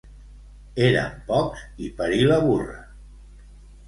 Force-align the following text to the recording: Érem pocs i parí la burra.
Érem 0.85 1.19
pocs 1.27 1.61
i 1.87 1.89
parí 1.99 2.23
la 2.31 2.39
burra. 2.47 2.79